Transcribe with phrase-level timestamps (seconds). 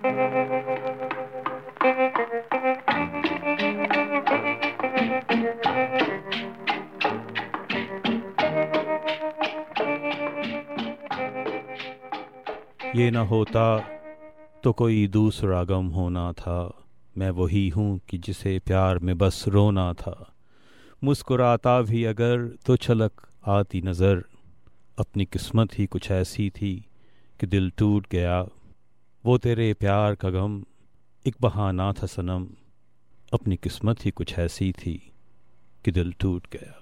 [0.00, 0.08] ये
[13.10, 13.78] न होता
[14.64, 16.84] तो कोई दूसरा गम होना था।
[17.18, 20.32] मैं वही हूँ कि जिसे प्यार में बस रोना था।
[21.04, 23.12] मुस्कुराता भी अगर तो छलक
[23.46, 24.24] आती नज़र।
[24.98, 26.74] अपनी किस्मत ही कुछ ऐसी थी
[27.40, 28.46] कि दिल टूट गया।
[29.26, 30.64] वो तेरे प्यार का गम,
[31.26, 32.48] एक बहाना था सनम।
[33.32, 35.12] अपनी किस्मत ही कुछ ऐसी थी
[35.84, 36.79] कि दिल टूट गया।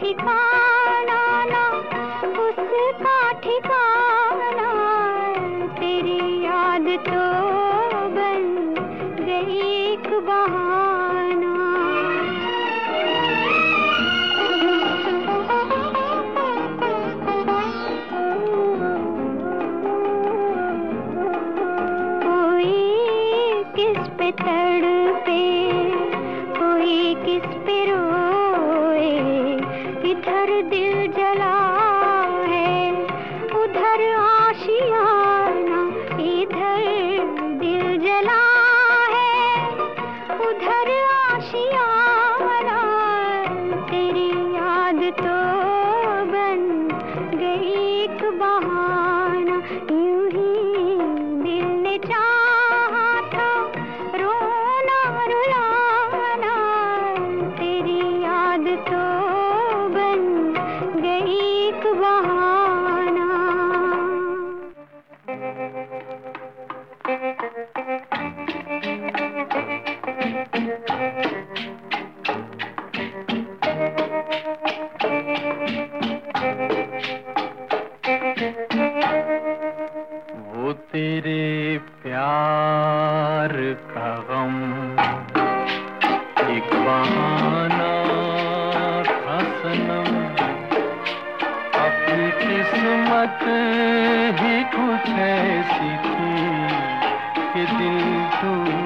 [0.00, 0.53] ठिकाना
[40.54, 40.90] उधर
[41.34, 41.73] आशी
[82.14, 83.52] प्यार
[83.90, 84.54] का गम।
[86.56, 87.94] एक बहाना
[89.42, 90.10] सनम।
[91.84, 93.40] अपनी किस्मत
[94.40, 96.36] ही कुछ ऐसी थी
[97.52, 98.83] कि दिल तू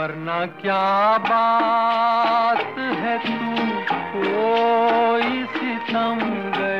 [0.00, 3.56] वरना क्या बात है तू?
[4.16, 6.79] कोई सितमगर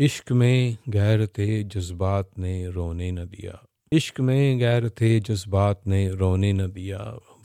[0.00, 6.10] इश्क में गैर थे जज्बात ने रोने न दिया। इश्क में गैर थे जज्बात ने
[6.10, 6.98] रोने न दिया।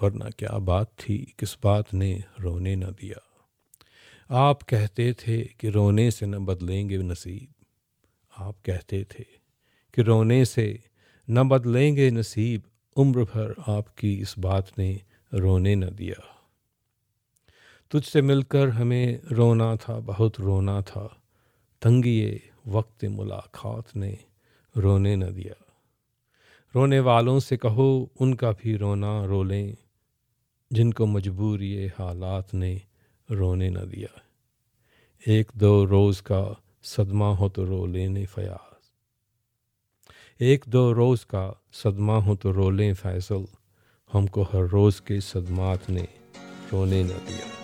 [0.04, 1.34] वरना क्या बात थी?
[1.40, 3.48] किस बात ने रोने न दिया?
[4.32, 7.66] आप कहते थे कि रोने से न बदलेंगे नसीब।
[8.38, 9.24] आप कहते थे
[9.94, 10.84] कि रोने से
[11.30, 12.64] न बदलेंगे नसीब।
[12.96, 15.02] उम्र भर आपकी इस बात ने
[15.34, 16.46] रोने न दिया।
[17.92, 21.20] तुझसे मिलकर हमें रोना था, बहुत रोना था।
[21.84, 24.18] तंगिए वक्त मुलाकात ने
[24.78, 25.76] रोने न दिया।
[26.76, 29.78] रोने वालों से कहो, उनका भी रोना रो लें
[30.74, 32.82] जिनको मजबूरी हालात ने
[33.32, 34.22] रोने न दिया।
[35.28, 38.92] एक दो रोज़ का सदमा हो तो रो लेने फयाज।
[40.42, 43.46] एक दो रोज़ का सदमा हो तो रो लें फैसल,
[44.14, 46.08] हमको हर रोज़ के सदमात ने
[46.74, 47.63] रोने न दिया।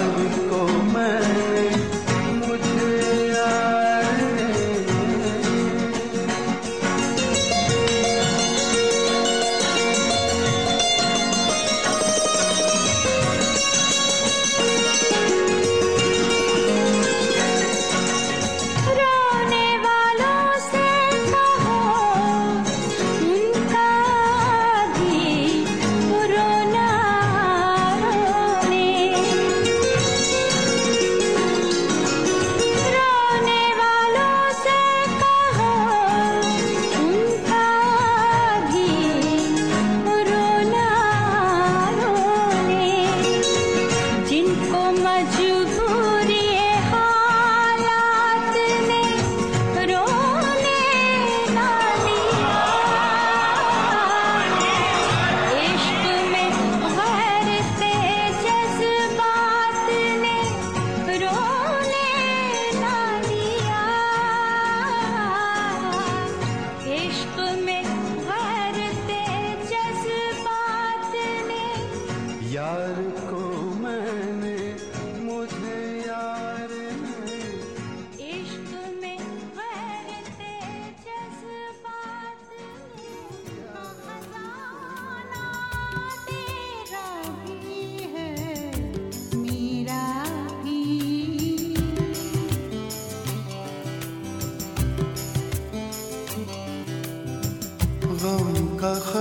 [0.00, 1.49] algo y.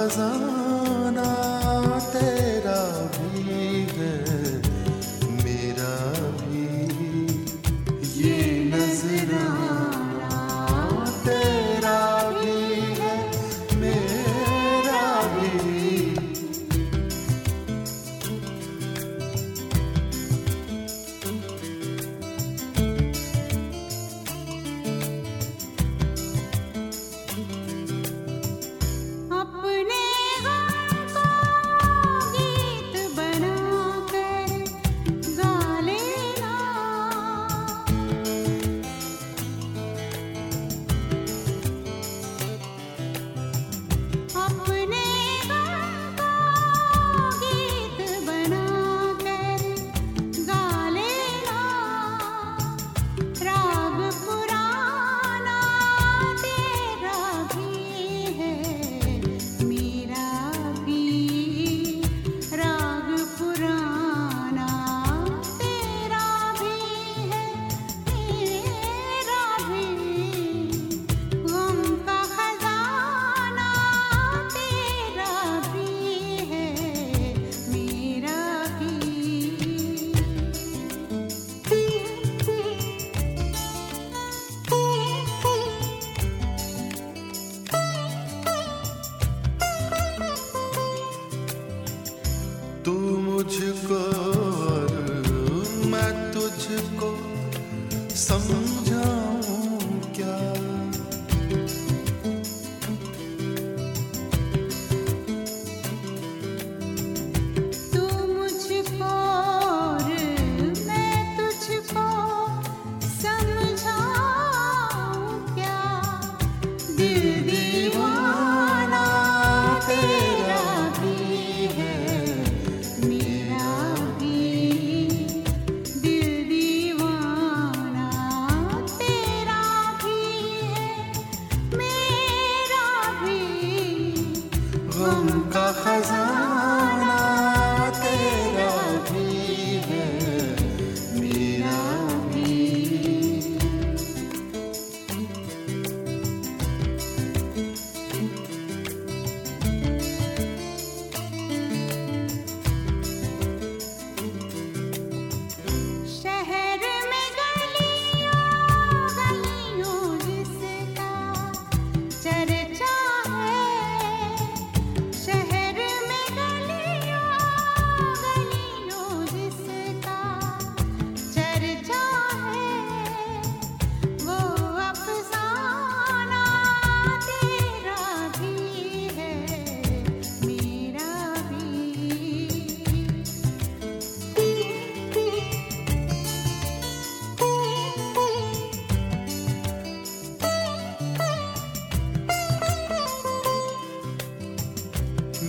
[0.10, 0.49] का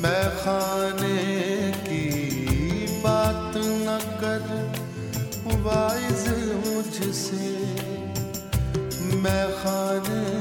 [0.03, 2.05] मैं खाने की
[3.03, 4.45] बात न कर
[5.65, 6.25] वाइज
[6.67, 7.49] मुझसे।
[9.17, 10.40] मैं खाने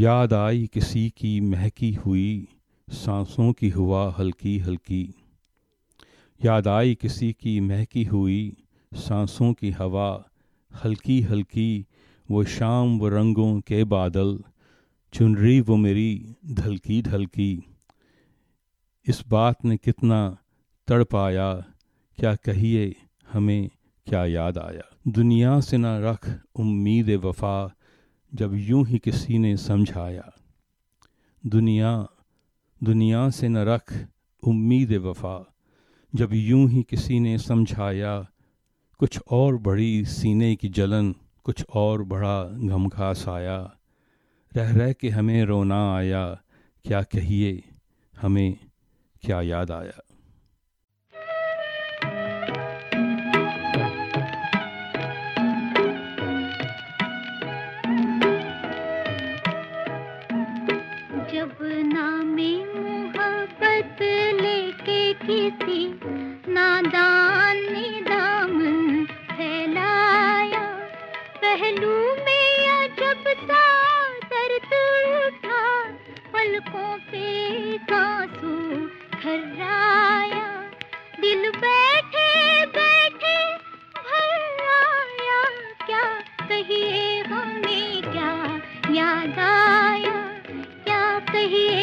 [0.00, 2.48] याद आई किसी की महकी हुई,
[2.88, 5.14] सांसों की हुआ हल्की हल्की।
[6.44, 8.56] याद आई किसी की महकी हुई,
[8.92, 10.28] सांसों की हवा
[10.84, 11.86] हल्की हल्की।
[12.30, 14.44] वो शाम व रंगों के बादल
[15.12, 17.64] चुनरी वो मेरी ढलकी ढलकी
[19.06, 20.38] इस बात ने कितना
[20.88, 21.54] तड़ पाया
[22.18, 22.96] क्या कहिए
[23.32, 23.70] हमें
[24.06, 27.76] क्या याद आया। दुनिया से न रख उम्मीद वफा
[28.34, 30.32] जब यूँ ही किसी ने समझाया,
[31.46, 32.08] दुनिया
[32.84, 34.06] दुनिया से न रख
[34.42, 35.54] उम्मीद वफा।
[36.14, 38.26] जब यूँ ही किसी ने समझाया,
[38.98, 41.14] कुछ और बड़ी सीने की जलन,
[41.44, 43.76] कुछ और बड़ा गमखा साया
[44.56, 46.40] रह रह के हमें रोना आया,
[46.84, 47.64] क्या कहिए,
[48.20, 48.56] हमें
[49.22, 50.09] क्या याद आया।
[71.50, 73.62] पहलू में अजब सा
[74.18, 74.72] दर्द
[75.26, 75.82] उठा।
[76.32, 77.24] पलकों पे
[77.94, 78.86] आँसू
[79.18, 80.70] खर्राया।
[81.20, 83.54] दिल बैठे बैठे
[83.96, 84.56] भर
[85.86, 88.60] क्या कहिए हमें क्या
[88.94, 90.38] याद आया?
[90.84, 91.79] क्या कहिए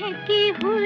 [0.00, 0.79] महकी हुई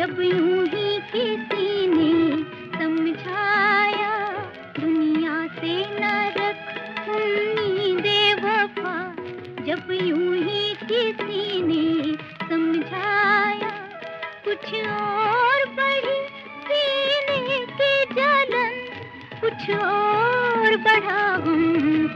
[0.00, 2.42] जब यूँ ही किसी ने
[2.78, 4.34] समझाया,
[4.80, 6.78] दुनिया से न रख
[8.44, 9.14] वफा।
[9.64, 12.14] जब यूँ ही किसी ने
[12.48, 13.70] समझाया,
[14.44, 16.18] कुछ और बढ़ी
[16.64, 18.88] सीने की जलन,
[19.40, 22.08] कुछ और बढ़ा हम